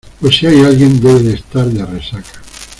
[0.19, 2.41] pues si hay alguien, debe de estar de resaca.